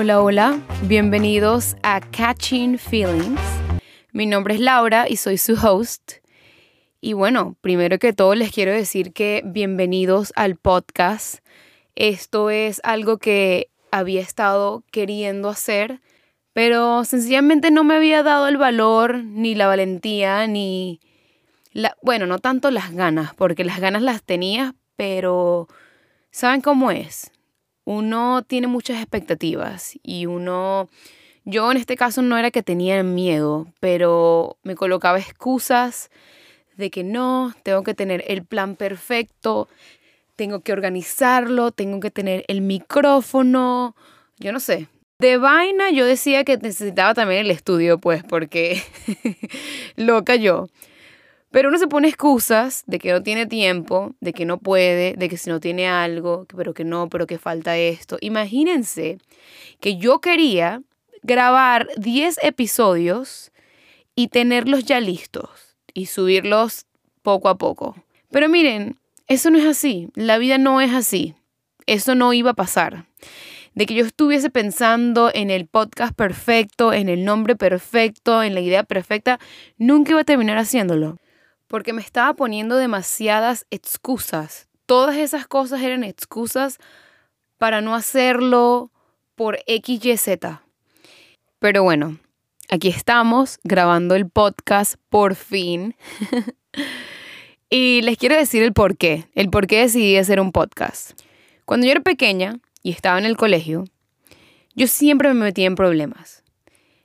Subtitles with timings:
[0.00, 3.40] Hola, hola, bienvenidos a Catching Feelings.
[4.12, 6.18] Mi nombre es Laura y soy su host.
[7.00, 11.40] Y bueno, primero que todo les quiero decir que bienvenidos al podcast.
[11.96, 16.00] Esto es algo que había estado queriendo hacer,
[16.52, 21.00] pero sencillamente no me había dado el valor, ni la valentía, ni...
[21.72, 25.66] La, bueno, no tanto las ganas, porque las ganas las tenía, pero
[26.30, 27.32] ¿saben cómo es?
[27.88, 30.90] Uno tiene muchas expectativas y uno,
[31.46, 36.10] yo en este caso no era que tenía miedo, pero me colocaba excusas
[36.76, 39.70] de que no, tengo que tener el plan perfecto,
[40.36, 43.96] tengo que organizarlo, tengo que tener el micrófono,
[44.38, 44.88] yo no sé.
[45.18, 48.82] De vaina yo decía que necesitaba también el estudio, pues, porque
[49.96, 50.68] loca yo.
[51.50, 55.28] Pero uno se pone excusas de que no tiene tiempo, de que no puede, de
[55.28, 58.18] que si no tiene algo, pero que no, pero que falta esto.
[58.20, 59.18] Imagínense
[59.80, 60.82] que yo quería
[61.22, 63.50] grabar 10 episodios
[64.14, 66.86] y tenerlos ya listos y subirlos
[67.22, 67.96] poco a poco.
[68.30, 70.10] Pero miren, eso no es así.
[70.14, 71.34] La vida no es así.
[71.86, 73.06] Eso no iba a pasar.
[73.74, 78.60] De que yo estuviese pensando en el podcast perfecto, en el nombre perfecto, en la
[78.60, 79.38] idea perfecta,
[79.78, 81.16] nunca iba a terminar haciéndolo
[81.68, 84.68] porque me estaba poniendo demasiadas excusas.
[84.86, 86.78] Todas esas cosas eran excusas
[87.58, 88.90] para no hacerlo
[89.34, 90.38] por X, Y.
[91.58, 92.18] Pero bueno,
[92.70, 95.94] aquí estamos grabando el podcast por fin.
[97.70, 101.20] y les quiero decir el por qué, el por qué decidí hacer un podcast.
[101.64, 103.84] Cuando yo era pequeña y estaba en el colegio,
[104.74, 106.42] yo siempre me metía en problemas.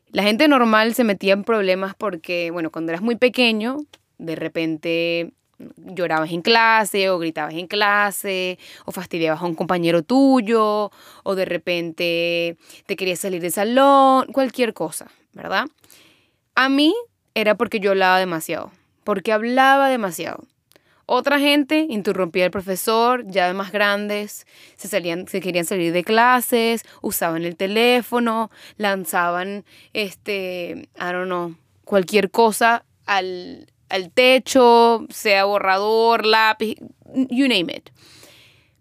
[0.07, 3.79] La gente normal se metía en problemas porque, bueno, cuando eras muy pequeño,
[4.23, 5.33] de repente
[5.77, 10.91] llorabas en clase o gritabas en clase o fastidiabas a un compañero tuyo
[11.23, 15.65] o de repente te querías salir del salón, cualquier cosa, ¿verdad?
[16.55, 16.93] A mí
[17.35, 18.71] era porque yo hablaba demasiado,
[19.03, 20.43] porque hablaba demasiado.
[21.05, 24.47] Otra gente interrumpía al profesor, ya de más grandes,
[24.77, 31.55] se, salían, se querían salir de clases, usaban el teléfono, lanzaban, este, I don't know,
[31.83, 36.75] cualquier cosa al, al techo, sea borrador, lápiz,
[37.29, 37.89] you name it.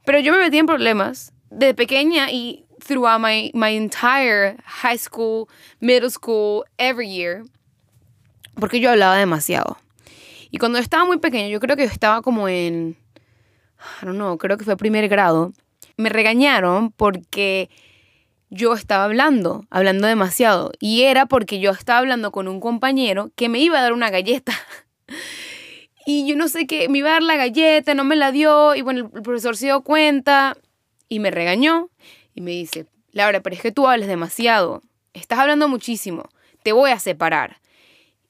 [0.04, 5.48] Pero yo me metí en problemas de pequeña y throughout my, my entire high school,
[5.80, 7.44] middle school, every year,
[8.58, 9.76] porque yo hablaba demasiado.
[10.50, 12.96] Y cuando estaba muy pequeña, yo creo que estaba como en,
[14.00, 15.52] I don't know, creo que fue primer grado,
[15.96, 17.70] me regañaron porque
[18.50, 20.72] yo estaba hablando, hablando demasiado.
[20.78, 24.10] Y era porque yo estaba hablando con un compañero que me iba a dar una
[24.10, 24.52] galleta.
[26.04, 28.74] Y yo no sé qué, me iba a dar la galleta, no me la dio,
[28.74, 30.56] y bueno, el profesor se dio cuenta
[31.08, 31.90] y me regañó
[32.34, 36.28] y me dice, Laura, pero es que tú hablas demasiado, estás hablando muchísimo,
[36.62, 37.60] te voy a separar.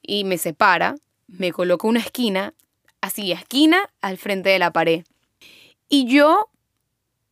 [0.01, 0.95] Y me separa,
[1.27, 2.53] me coloca una esquina,
[3.01, 5.03] así, esquina al frente de la pared.
[5.89, 6.49] Y yo,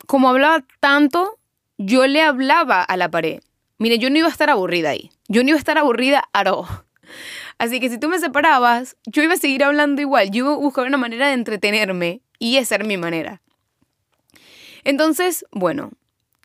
[0.08, 1.38] como hablaba tanto,
[1.78, 3.42] yo le hablaba a la pared.
[3.78, 5.12] Mire, yo no iba a estar aburrida ahí.
[5.28, 6.86] Yo no iba a estar aburrida a.
[7.62, 10.32] Así que si tú me separabas, yo iba a seguir hablando igual.
[10.32, 13.40] Yo iba a buscar una manera de entretenerme y esa era mi manera.
[14.84, 15.92] Entonces, bueno,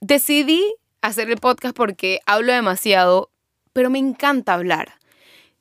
[0.03, 0.63] decidí
[1.01, 3.31] hacer el podcast porque hablo demasiado,
[3.73, 4.99] pero me encanta hablar.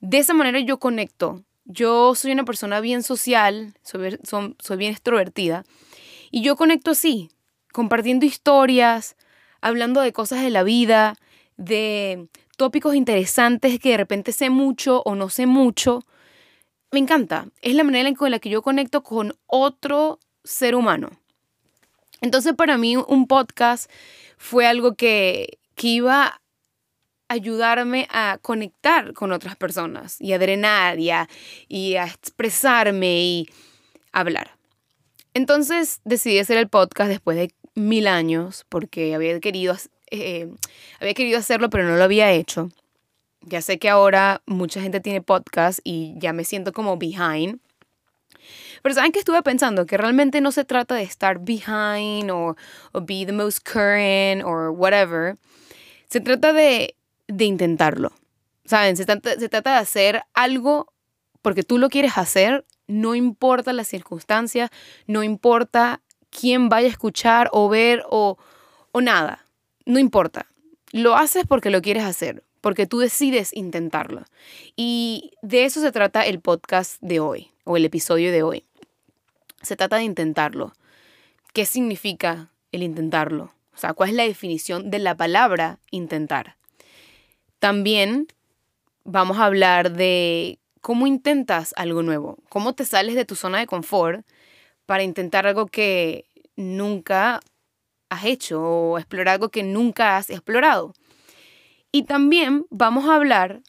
[0.02, 1.42] De esa manera yo conecto.
[1.64, 4.20] Yo soy una persona bien social, soy,
[4.60, 5.64] soy bien extrovertida,
[6.32, 7.30] y yo conecto así,
[7.72, 9.16] compartiendo historias,
[9.62, 11.16] hablando de cosas de la vida,
[11.56, 12.28] de
[12.58, 16.06] tópicos interesantes que de repente sé mucho o no sé mucho.
[16.92, 17.48] Me encanta.
[17.62, 21.10] Es la manera en la que yo conecto con otro ser humano.
[22.22, 23.90] Entonces para mí un podcast
[24.38, 26.42] fue algo que, que iba a
[27.28, 31.28] ayudarme a conectar con otras personas y a drenar y a,
[31.68, 33.50] y a expresarme y
[34.12, 34.52] hablar.
[35.34, 39.76] Entonces decidí hacer el podcast después de mil años porque había querido
[40.22, 40.50] eh,
[41.00, 42.70] había querido hacerlo, pero no lo había hecho.
[43.42, 47.60] Ya sé que ahora mucha gente tiene podcast y ya me siento como behind.
[48.82, 52.56] Pero saben que estuve pensando que realmente no se trata de estar behind o,
[53.04, 55.36] be the most current or whatever.
[56.10, 56.96] Se trata de,
[57.28, 58.12] de intentarlo.
[58.66, 58.98] ¿Saben?
[58.98, 60.92] Se trata, se trata de hacer algo
[61.44, 64.72] porque tú lo quieres hacer, no importa las circunstancias,
[65.06, 66.02] no importa
[66.32, 68.40] quién vaya a escuchar o ver o,
[68.92, 69.45] o nada
[69.86, 70.48] no importa.
[70.92, 74.24] Lo haces porque lo quieres hacer, porque tú decides intentarlo.
[74.76, 78.64] Y de eso se trata el podcast de hoy, o el episodio de hoy.
[79.62, 80.74] Se trata de intentarlo.
[81.54, 83.54] ¿Qué significa el intentarlo?
[83.74, 86.56] O sea, ¿cuál es la definición de la palabra intentar?
[87.60, 88.28] También
[89.04, 93.68] vamos a hablar de cómo intentas algo nuevo, cómo te sales de tu zona de
[93.68, 94.26] confort
[94.86, 97.42] para intentar algo que nunca
[98.10, 100.94] has hecho o explorar algo que nunca has explorado.
[101.92, 103.62] Y también vamos a hablar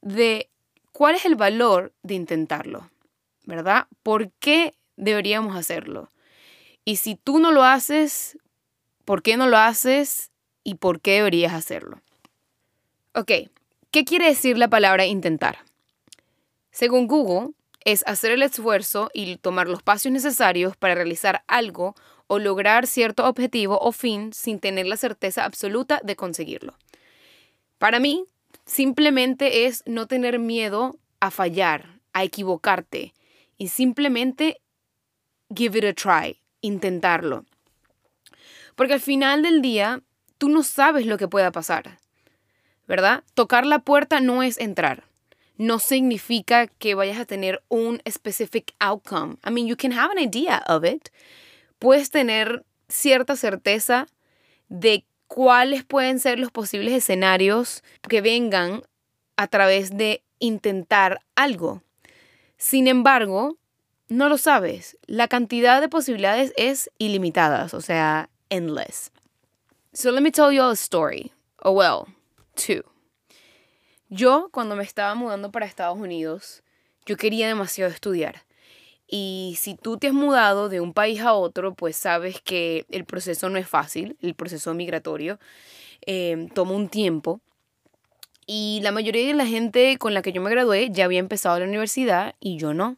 [0.00, 0.50] de
[0.92, 2.90] cuál es el valor de intentarlo,
[3.44, 3.88] ¿verdad?
[4.02, 6.08] ¿Por qué deberíamos hacerlo?
[6.84, 8.38] Y si tú no lo haces,
[9.04, 10.30] ¿por qué no lo haces
[10.62, 12.00] y por qué deberías hacerlo?
[13.14, 13.30] Ok,
[13.90, 15.58] ¿qué quiere decir la palabra intentar?
[16.70, 17.54] Según Google,
[17.84, 21.94] es hacer el esfuerzo y tomar los pasos necesarios para realizar algo
[22.26, 26.74] o lograr cierto objetivo o fin sin tener la certeza absoluta de conseguirlo.
[27.78, 28.24] Para mí,
[28.64, 33.14] simplemente es no tener miedo a fallar, a equivocarte
[33.58, 34.60] y simplemente
[35.54, 37.44] give it a try, intentarlo.
[38.74, 40.02] Porque al final del día,
[40.38, 41.98] tú no sabes lo que pueda pasar,
[42.86, 43.22] ¿verdad?
[43.34, 45.04] Tocar la puerta no es entrar.
[45.56, 49.36] No significa que vayas a tener un specific outcome.
[49.46, 51.10] I mean, you can have an idea of it.
[51.84, 54.06] Puedes tener cierta certeza
[54.70, 58.84] de cuáles pueden ser los posibles escenarios que vengan
[59.36, 61.82] a través de intentar algo.
[62.56, 63.58] Sin embargo,
[64.08, 64.96] no lo sabes.
[65.04, 69.12] La cantidad de posibilidades es ilimitada, o sea, endless.
[69.92, 71.32] So let me tell you a story.
[71.58, 72.06] Oh well,
[72.54, 72.82] two.
[74.08, 76.62] Yo, cuando me estaba mudando para Estados Unidos,
[77.04, 78.43] yo quería demasiado estudiar.
[79.06, 83.04] Y si tú te has mudado de un país a otro, pues sabes que el
[83.04, 85.38] proceso no es fácil, el proceso migratorio
[86.06, 87.40] eh, toma un tiempo.
[88.46, 91.58] Y la mayoría de la gente con la que yo me gradué ya había empezado
[91.58, 92.96] la universidad y yo no.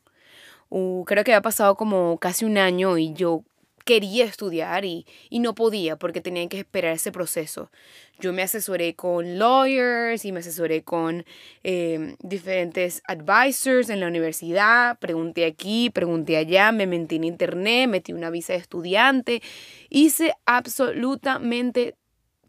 [0.69, 3.45] Uh, creo que había pasado como casi un año y yo
[3.87, 7.71] quería estudiar y, no podía porque tenía que esperar ese proceso.
[8.19, 11.25] Yo me asesoré con lawyers y me asesoré con
[11.63, 18.13] em, diferentes advisors en la universidad, pregunté aquí, pregunté allá, me metí en internet, metí
[18.13, 19.41] una visa de estudiante,
[19.89, 21.95] hice absolutamente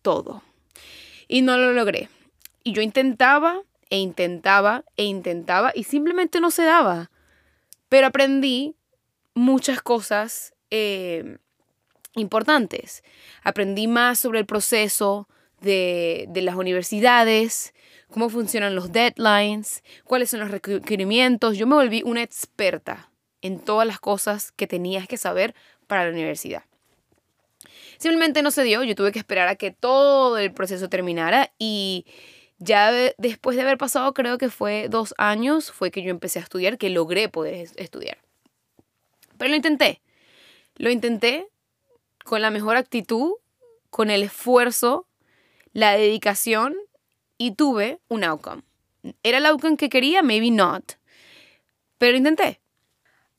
[0.01, 0.41] todo
[1.27, 2.09] y no lo logré.
[2.63, 3.61] Y yo intentaba
[3.91, 7.11] e intentaba e intentaba y simplemente no se daba.
[7.89, 8.75] Pero aprendí
[9.35, 11.37] muchas cosas eh,
[12.15, 13.03] importantes.
[13.43, 15.27] Aprendí más sobre el proceso
[15.61, 17.73] de, de las universidades,
[18.09, 21.57] cómo funcionan los deadlines, cuáles son los requerimientos.
[21.57, 23.11] Yo me volví una experta
[23.41, 25.55] en todas las cosas que tenías que saber
[25.87, 26.63] para la universidad.
[27.97, 32.05] Simplemente no se dio, yo tuve que esperar a que todo el proceso terminara y
[32.59, 36.43] ya después de haber pasado, creo que fue dos años, fue que yo empecé a
[36.43, 38.17] estudiar, que logré poder estudiar.
[39.37, 40.01] Pero lo intenté.
[40.77, 41.47] Lo intenté
[42.23, 43.33] con la mejor actitud,
[43.89, 45.07] con el esfuerzo,
[45.73, 46.75] la dedicación
[47.37, 48.63] y tuve un outcome.
[49.23, 50.21] ¿Era el outcome que quería?
[50.21, 50.93] Maybe not.
[51.97, 52.59] Pero intenté.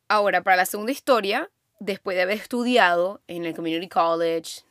[0.09, 1.51] Ahora, para la segunda historia,
[1.81, 4.63] después de haber estudiado en el Community College,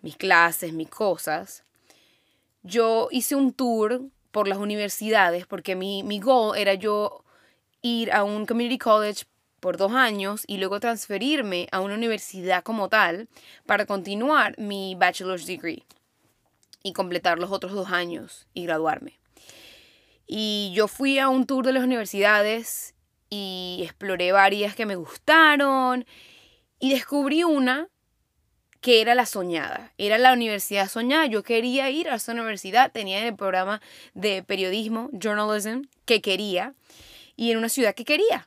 [0.00, 1.62] mis clases, mis cosas,
[2.62, 7.24] yo hice un tour por las universidades porque mi, mi goal era yo
[7.82, 9.24] ir a un community college
[9.66, 13.28] por dos años y luego transferirme a una universidad como tal
[13.66, 15.82] para continuar mi bachelor's degree
[16.84, 19.18] y completar los otros dos años y graduarme.
[20.24, 22.94] Y yo fui a un tour de las universidades
[23.28, 26.06] y exploré varias que me gustaron
[26.78, 27.88] y descubrí una
[28.80, 31.26] que era la soñada, era la universidad soñada.
[31.26, 33.82] Yo quería ir a esa universidad, tenía el programa
[34.14, 36.74] de periodismo, journalism, que quería,
[37.34, 38.46] y en una ciudad que quería.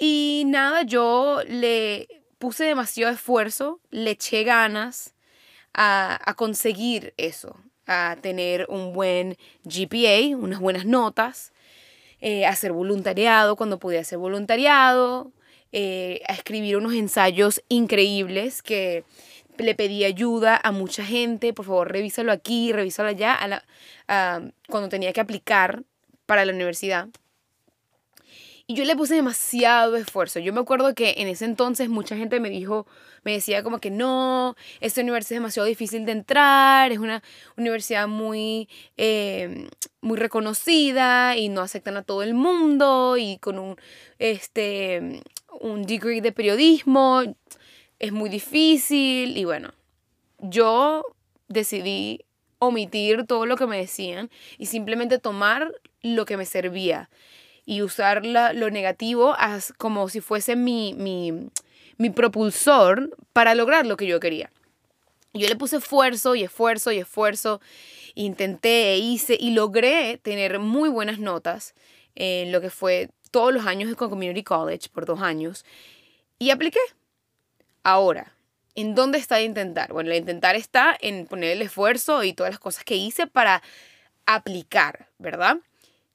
[0.00, 2.08] Y nada, yo le
[2.38, 5.14] puse demasiado esfuerzo, le eché ganas
[5.74, 7.56] a, conseguir eso,
[7.86, 11.52] a tener un buen GPA, unas buenas notas,
[12.20, 15.32] eh, a hacer voluntariado cuando podía hacer voluntariado,
[15.72, 19.04] eh, a escribir unos ensayos increíbles que
[19.58, 23.64] le pedí ayuda a mucha gente, por favor revísalo aquí, revísalo allá, a la,
[24.68, 25.84] cuando tenía que aplicar
[26.26, 27.08] para la universidad.
[28.66, 30.38] Y yo le puse demasiado esfuerzo.
[30.38, 32.86] Yo me acuerdo que en ese entonces mucha gente me dijo,
[33.24, 37.22] me decía como que no, esta universidad es demasiado difícil de entrar, es una
[37.56, 39.68] universidad muy, eh,
[40.00, 43.76] muy reconocida y no aceptan a todo el mundo y con un,
[44.18, 45.22] este,
[45.60, 47.22] un degree de periodismo
[47.98, 49.72] es muy difícil y bueno,
[50.38, 51.04] yo
[51.48, 52.24] decidí
[52.58, 57.10] omitir todo lo que me decían y simplemente tomar lo que me servía
[57.64, 59.36] y usar lo negativo
[59.78, 61.50] como si fuese mi, mi,
[61.96, 64.50] mi propulsor para lograr lo que yo quería.
[65.34, 67.60] Yo le puse esfuerzo y esfuerzo y esfuerzo.
[68.14, 71.74] Intenté, e hice y logré tener muy buenas notas
[72.14, 75.64] en lo que fue todos los años con Community College, por dos años.
[76.38, 76.80] Y apliqué.
[77.82, 78.34] Ahora,
[78.74, 79.92] ¿en dónde está el intentar?
[79.92, 83.62] Bueno, el intentar está en poner el esfuerzo y todas las cosas que hice para
[84.26, 85.58] aplicar, ¿verdad?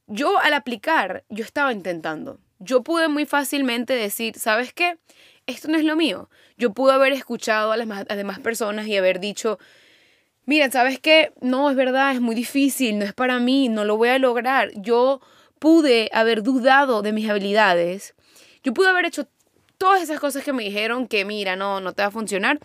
[0.08, 2.40] Yo al aplicar, yo estaba intentando.
[2.60, 4.98] Yo pude muy fácilmente decir, ¿sabes qué?
[5.46, 6.30] Esto no es lo mío.
[6.58, 9.60] Yo pude haber escuchado a las, demás personas y haber dicho,
[10.46, 11.34] miren, ¿sabes qué?
[11.42, 14.72] No, es verdad, es muy difícil, no es para mí, no lo voy a lograr.
[14.76, 15.22] Yo
[15.60, 18.16] pude haber dudado de mis habilidades.
[18.64, 19.28] Yo pude haber hecho
[19.78, 22.60] todas esas cosas que me dijeron que, mira, no, no te va a funcionar.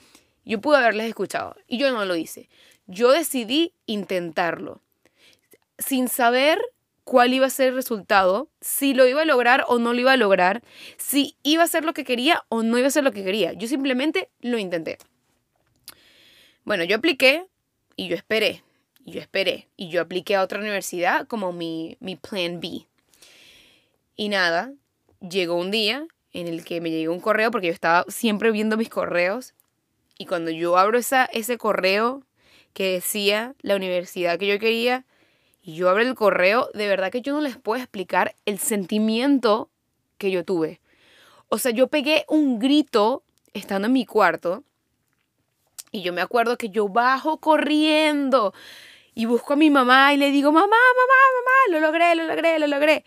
[0.44, 2.48] Yo pude haberles escuchado y yo no lo hice.
[2.86, 4.80] Yo decidí intentarlo
[5.78, 6.60] sin saber
[7.04, 10.12] cuál iba a ser el resultado, si lo iba a lograr o no lo iba
[10.12, 10.62] a lograr,
[10.96, 13.52] si iba a ser lo que quería o no iba a ser lo que quería.
[13.52, 14.98] Yo simplemente lo intenté.
[16.64, 17.46] Bueno, yo apliqué
[17.96, 18.62] y yo esperé,
[19.04, 22.86] y yo esperé, y yo apliqué a otra universidad como mi, mi plan B.
[24.14, 24.72] Y nada,
[25.20, 28.76] llegó un día en el que me llegó un correo, porque yo estaba siempre viendo
[28.76, 29.54] mis correos,
[30.18, 32.24] y cuando yo abro esa, ese correo
[32.72, 35.04] que decía la universidad que yo quería,
[35.62, 39.70] y yo abro el correo, de verdad que yo no les puedo explicar el sentimiento
[40.18, 40.80] que yo tuve.
[41.48, 43.22] O sea, yo pegué un grito
[43.54, 44.64] estando en mi cuarto
[45.92, 48.52] y yo me acuerdo que yo bajo corriendo
[49.14, 50.78] y busco a mi mamá y le digo, mamá, mamá,
[51.36, 53.04] mamá, lo logré, lo logré, lo logré.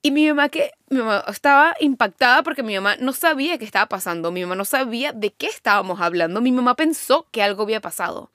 [0.00, 3.86] Y mi mamá que mi mamá estaba impactada porque mi mamá no sabía qué estaba
[3.86, 7.80] pasando, mi mamá no sabía de qué estábamos hablando, mi mamá pensó que algo había
[7.80, 8.30] pasado.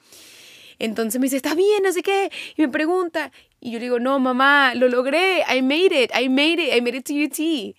[0.80, 1.84] Entonces me dice, ¿estás bien?
[1.84, 2.32] No sé qué.
[2.56, 3.32] Y me pregunta.
[3.60, 5.44] Y yo le digo, no, mamá, lo logré.
[5.54, 6.12] I made it.
[6.16, 6.74] I made it.
[6.76, 7.76] I made it to UT.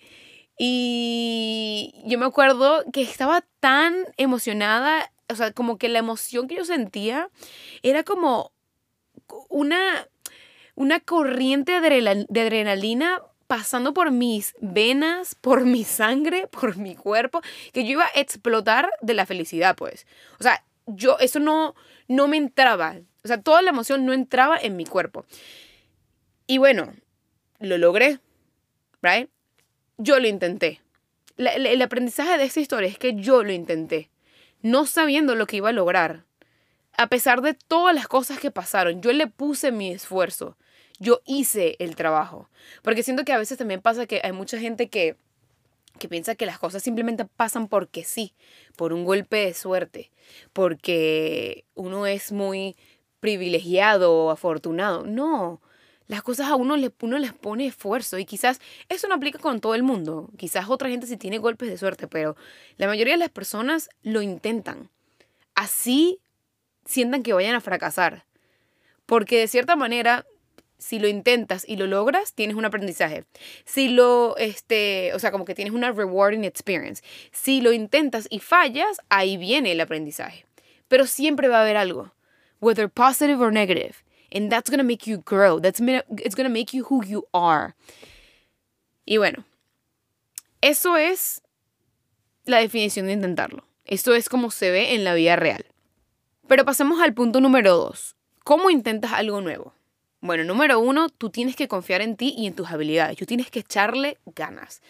[0.57, 5.11] Y yo me acuerdo que estaba tan emocionada.
[5.29, 7.29] O sea, como que la emoción que yo sentía
[7.83, 8.51] era como
[9.47, 10.07] una,
[10.75, 17.41] una corriente de adrenalina pasando por mis venas, por mi sangre, por mi cuerpo,
[17.73, 20.05] que yo iba a explotar de la felicidad, pues.
[20.39, 21.73] O sea, yo, eso no,
[22.09, 22.97] no me entraba.
[23.23, 25.25] O sea, toda la emoción no entraba en mi cuerpo.
[26.47, 26.91] Y bueno,
[27.59, 28.19] lo logré,
[29.01, 29.29] ¿right?
[29.97, 30.81] Yo lo intenté.
[31.37, 34.09] el aprendizaje de esta historia es que yo lo intenté,
[34.61, 36.25] no sabiendo lo que iba a lograr.
[36.97, 40.57] A pesar de todas las cosas que pasaron, yo le puse mi esfuerzo.
[40.97, 42.49] Yo hice el trabajo.
[42.81, 45.15] Porque siento que a veces también pasa que hay mucha gente que
[45.97, 48.33] que piensa que las cosas simplemente pasan porque sí,
[48.75, 50.11] por un golpe de suerte,
[50.53, 52.75] porque uno es muy
[53.19, 55.05] privilegiado o afortunado.
[55.05, 55.61] No,
[56.07, 59.61] las cosas a uno le, uno les pone esfuerzo y quizás eso no aplica con
[59.61, 60.29] todo el mundo.
[60.37, 62.35] Quizás otra gente sí tiene golpes de suerte, pero
[62.77, 64.89] la mayoría de las personas lo intentan.
[65.53, 66.19] Así
[66.85, 68.25] sientan que vayan a fracasar.
[69.05, 70.25] Porque de cierta manera
[70.79, 73.25] si lo intentas y lo logras, tienes un aprendizaje.
[73.65, 77.03] Si lo, este, o sea, como que tienes una rewarding experience.
[77.31, 80.45] Si lo intentas y fallas, ahí viene el aprendizaje.
[80.87, 82.13] Pero siempre va a haber algo,
[82.61, 83.97] whether positive or negative.
[84.33, 85.59] And that's to make you grow.
[85.59, 87.73] That's it's to make you who you are.
[89.05, 89.43] Y bueno,
[90.61, 91.41] eso es
[92.45, 93.65] la definición de intentarlo.
[93.85, 95.65] Esto es como se ve en la vida real.
[96.47, 98.15] Pero pasemos al punto número dos.
[98.43, 99.73] ¿Cómo intentas algo nuevo?
[100.21, 103.17] Bueno, número uno, tú tienes que confiar en ti y en tus habilidades.
[103.17, 104.81] Tú tienes que echarle ganas.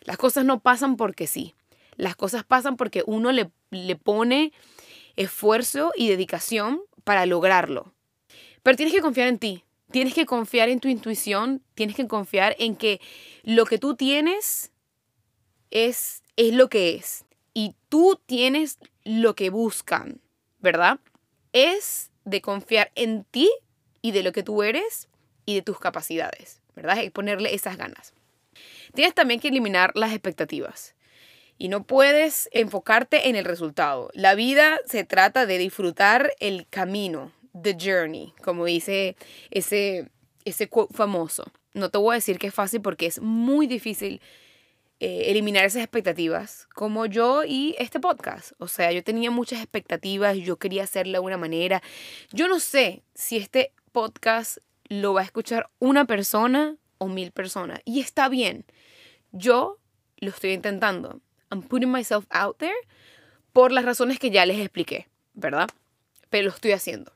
[0.00, 1.54] Las cosas no pasan porque sí.
[1.96, 4.52] Las cosas pasan porque uno le, le pone
[5.14, 7.94] esfuerzo y dedicación para lograrlo.
[8.62, 9.64] Pero tienes que confiar en ti.
[9.92, 11.62] Tienes que confiar en tu intuición.
[11.74, 13.00] Tienes que confiar en que
[13.44, 14.72] lo que tú tienes
[15.70, 17.24] es, es lo que es.
[17.54, 20.20] Y tú tienes lo que buscan,
[20.58, 20.98] ¿verdad?
[21.52, 23.50] Es de confiar en ti
[24.02, 25.08] y de lo que tú eres
[25.46, 27.02] y de tus capacidades, ¿verdad?
[27.02, 28.12] Y ponerle esas ganas.
[28.94, 30.94] Tienes también que eliminar las expectativas.
[31.58, 34.10] Y no puedes enfocarte en el resultado.
[34.14, 39.16] La vida se trata de disfrutar el camino, the journey, como dice
[39.50, 40.08] ese,
[40.44, 41.44] ese famoso.
[41.72, 44.20] No te voy a decir que es fácil porque es muy difícil
[45.04, 48.52] eh, eliminar esas expectativas, como yo y este podcast.
[48.58, 51.82] O sea, yo tenía muchas expectativas, yo quería hacerlo de una manera.
[52.32, 54.58] Yo no sé si este podcast
[54.88, 57.80] lo va a escuchar una persona o mil personas.
[57.84, 58.64] Y está bien.
[59.30, 59.78] Yo
[60.18, 61.20] lo estoy intentando.
[61.50, 62.74] I'm putting myself out there
[63.52, 65.68] por las razones que ya les expliqué, ¿verdad?
[66.30, 67.12] Pero lo estoy haciendo.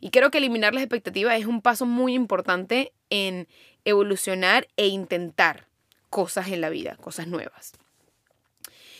[0.00, 3.48] Y creo que eliminar las expectativas es un paso muy importante en
[3.84, 5.66] evolucionar e intentar
[6.10, 7.72] cosas en la vida, cosas nuevas.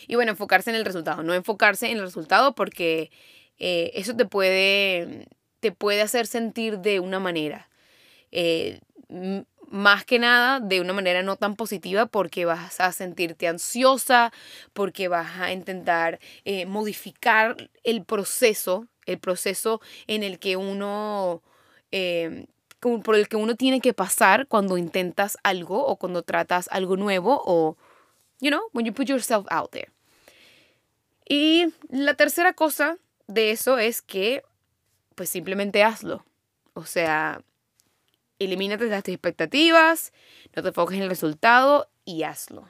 [0.07, 3.11] Y bueno, enfocarse en el resultado, no enfocarse en el resultado porque
[3.57, 5.27] eh, eso te puede,
[5.65, 7.69] te puede hacer sentir de una manera.
[8.31, 8.81] Eh,
[9.71, 14.31] más que nada de una manera no tan positiva porque vas a sentirte ansiosa,
[14.73, 21.41] porque vas a intentar eh, modificar el proceso, el proceso en el que uno,
[21.89, 22.45] em,
[22.79, 27.41] por el que uno tiene que pasar cuando intentas algo o cuando tratas algo nuevo
[27.43, 27.75] o,
[28.39, 29.89] you know, when you put yourself out there.
[31.27, 34.43] Y la tercera cosa de eso es que,
[35.15, 36.25] pues simplemente hazlo.
[36.73, 37.41] O sea,
[38.37, 40.11] Elimínate las expectativas,
[40.55, 42.69] no te enfoques en el resultado y hazlo.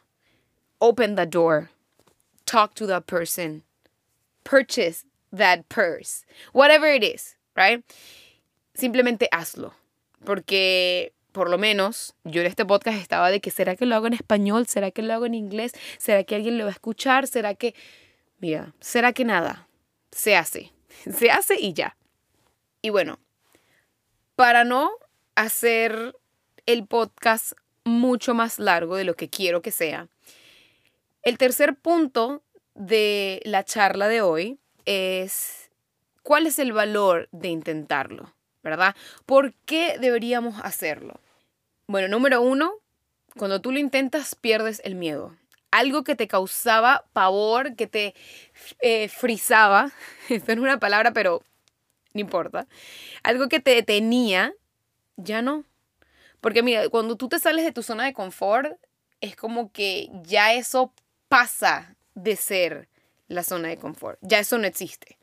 [0.78, 1.70] Open the door.
[2.46, 3.64] Talk to that person.
[4.44, 6.24] Purchase that purse.
[6.54, 7.84] Whatever it is, right?
[8.75, 9.74] Simplemente hazlo.
[10.24, 14.06] Porque por lo menos yo en este podcast estaba de que será que lo hago
[14.06, 17.25] en español, será que lo hago en inglés, será que alguien lo va a escuchar,
[17.28, 17.74] será que,
[18.40, 19.68] mira, será que nada,
[20.12, 20.72] se hace,
[21.12, 21.98] se hace y ya.
[22.86, 23.18] Y bueno,
[24.36, 24.92] para no
[25.34, 26.15] hacer
[26.68, 30.08] el podcast mucho más largo de lo que quiero que sea.
[31.24, 32.44] El tercer punto
[32.75, 35.72] de la charla de hoy es
[36.22, 38.96] cuál es el valor de intentarlo, ¿verdad?
[39.25, 41.20] ¿Por qué deberíamos hacerlo?
[41.88, 42.72] Bueno, número uno,
[43.36, 45.36] cuando tú lo intentas pierdes el miedo.
[45.72, 48.13] Algo que te causaba pavor, que te
[48.77, 49.92] eh, frizaba,
[50.30, 51.42] esto no es una palabra, pero
[52.15, 52.67] no importa,
[53.24, 54.53] algo que te detenía,
[55.17, 55.65] ya no.
[56.39, 58.79] Porque mira, cuando tú te sales de tu zona de confort,
[59.19, 60.93] es como que ya eso
[61.27, 62.88] pasa de ser
[63.27, 64.17] la zona de confort.
[64.22, 65.17] Ya eso no existe.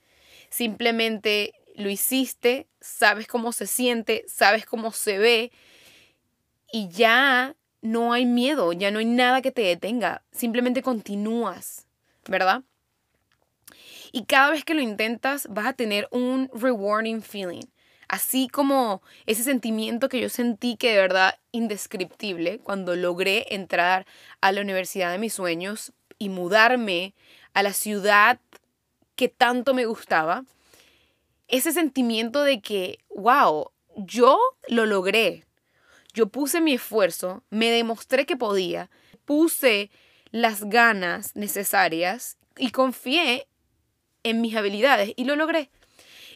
[0.50, 5.50] Simplemente lo hiciste, sabes cómo se siente, sabes cómo se ve
[6.70, 10.22] y ya no hay miedo, ya no hay nada que te detenga.
[10.30, 11.86] Simplemente continúas,
[12.28, 12.64] ¿verdad?
[14.12, 17.64] Y cada vez que lo intentas vas a tener un rewarding feeling.
[18.08, 24.06] Así como ese sentimiento que yo sentí que de verdad indescriptible cuando logré entrar
[24.42, 27.14] a la universidad de mis sueños y mudarme
[27.54, 28.38] a la ciudad
[29.16, 30.44] que tanto me gustaba,
[31.48, 35.44] ese sentimiento de que, wow, yo lo logré,
[36.12, 38.90] yo puse mi esfuerzo, me demostré que podía,
[39.24, 39.90] puse
[40.30, 43.48] las ganas necesarias y confié
[44.22, 45.70] en mis habilidades y lo logré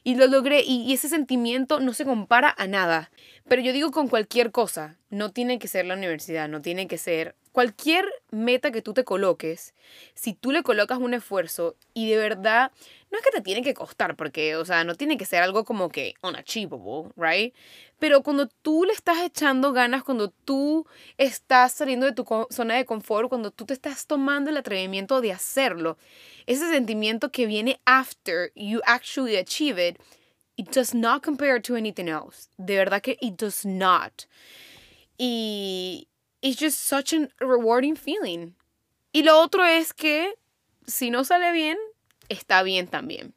[0.06, 3.10] y lo logré y, ese sentimiento no se compara a nada.
[3.48, 6.96] Pero yo digo con cualquier cosa, no tiene que ser la universidad, no tiene que
[6.96, 9.74] ser cualquier meta que tú te coloques,
[10.14, 12.70] si tú le colocas un esfuerzo y de verdad,
[13.16, 15.64] no es que te tiene que costar, porque, o sea, no tiene que ser algo
[15.64, 17.54] como que unachievable, right?
[17.98, 22.84] Pero cuando tú le estás echando ganas, cuando tú estás saliendo de tu zona de
[22.84, 25.96] confort, cuando tú te estás tomando el atrevimiento de hacerlo,
[26.44, 29.98] ese sentimiento que viene after you actually achieve it,
[30.58, 32.50] it does not compare to anything else.
[32.58, 34.26] De verdad que it does not.
[35.16, 36.06] Y
[36.42, 38.54] it's just such a rewarding feeling.
[39.10, 40.34] Y lo otro es que
[40.86, 41.78] si no sale bien,
[42.28, 43.34] está bien también.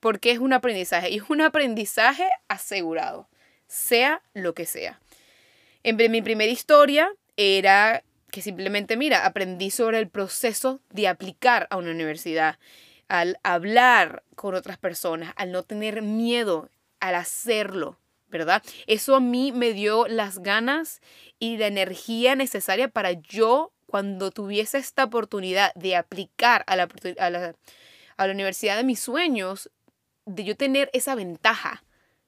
[0.00, 3.28] Porque es un aprendizaje y es un aprendizaje asegurado,
[3.68, 5.00] sea lo que sea.
[5.84, 11.76] En mi primera historia era que simplemente, mira, aprendí sobre el proceso de aplicar a
[11.76, 12.58] una universidad,
[13.06, 17.98] al hablar con otras personas, al no tener miedo al hacerlo,
[18.28, 18.62] ¿verdad?
[18.86, 21.02] Eso a mí me dio las ganas
[21.38, 27.28] y la energía necesaria para yo, cuando tuviese esta oportunidad de aplicar a la, a
[27.28, 27.54] la,
[28.22, 29.70] a la universidad de mis sueños,
[30.26, 31.84] de yo tener esa ventaja,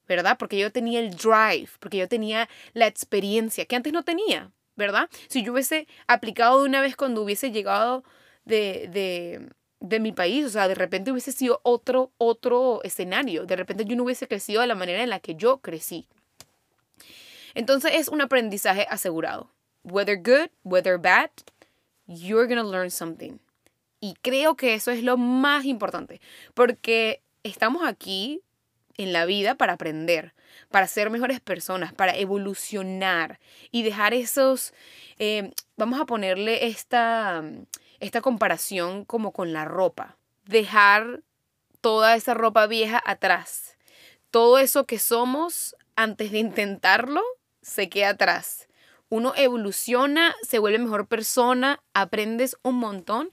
[0.09, 0.37] ¿verdad?
[0.39, 4.51] Porque yo tenía el drive, porque yo tenía la experiencia que antes no tenía.
[4.77, 5.09] ¿verdad?
[5.29, 8.05] Si yo hubiese aplicado de una vez cuando hubiese llegado
[8.45, 9.49] de, de,
[9.81, 13.97] de, mi país, o sea, de repente hubiese sido otro, otro escenario, de repente yo
[13.97, 16.09] no hubiese crecido de la manera en la que yo crecí.
[17.55, 19.51] Entonces es un aprendizaje asegurado.
[19.85, 21.31] Whether good, whether bad,
[22.07, 23.39] you're gonna learn something.
[24.05, 26.21] Y creo que eso es lo más importante,
[26.53, 28.43] porque estamos aquí
[28.99, 30.35] en la vida para aprender,
[30.71, 33.41] para ser mejores personas, para evolucionar
[33.71, 34.75] y dejar esos,
[35.19, 37.43] eh, vamos a ponerle esta,
[37.99, 41.23] esta comparación como con la ropa, dejar
[41.81, 43.79] toda esa ropa vieja atrás.
[44.31, 47.23] Todo eso que somos antes de intentarlo
[47.63, 48.69] se queda atrás.
[49.15, 53.31] Uno evoluciona, se vuelve mejor persona, aprendes un montón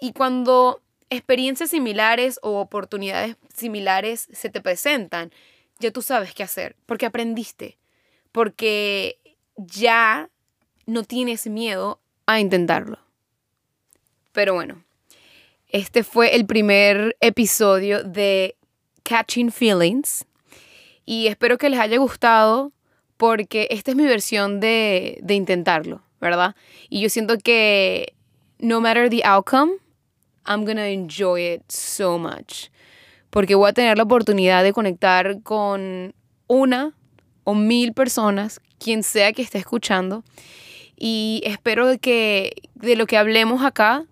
[0.00, 5.32] y cuando experiencias similares o oportunidades similares se te presentan,
[5.80, 7.78] ya tú sabes qué hacer, porque aprendiste,
[8.30, 9.18] porque
[9.56, 10.30] ya
[10.86, 13.00] no tienes miedo a intentarlo.
[14.30, 14.84] Pero bueno,
[15.66, 18.54] este fue el primer episodio de
[19.02, 20.26] Catching Feelings.
[21.04, 22.70] Y espero que les haya gustado
[23.16, 26.54] porque esta es mi versión de, de intentarlo, ¿verdad?
[26.88, 28.14] Y yo siento que
[28.58, 29.72] no matter the outcome,
[30.46, 32.70] I'm gonna enjoy it so much.
[33.30, 36.14] Porque voy a tener la oportunidad de conectar con
[36.46, 36.94] una
[37.44, 40.24] o mil personas, quien sea que esté escuchando.
[40.96, 44.04] Y espero que de lo que hablemos acá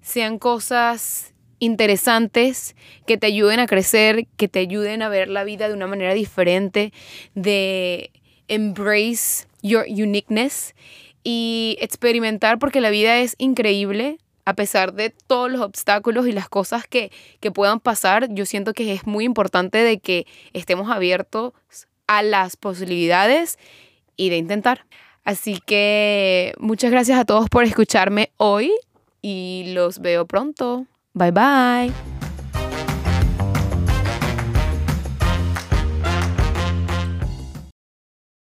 [0.00, 2.74] sean cosas interesantes
[3.06, 6.12] que te ayuden a crecer, que te ayuden a ver la vida de una manera
[6.14, 6.92] diferente,
[7.34, 8.10] de
[8.48, 10.74] embrace your uniqueness
[11.22, 14.18] y experimentar porque la vida es increíble.
[14.46, 18.74] A pesar de todos los obstáculos y las cosas que, que puedan pasar, yo siento
[18.74, 21.54] que es muy importante de que estemos abiertos
[22.06, 23.58] a las posibilidades
[24.16, 24.84] y de intentar.
[25.24, 28.70] Así que muchas gracias a todos por escucharme hoy
[29.22, 30.86] y los veo pronto.
[31.14, 32.13] Bye bye.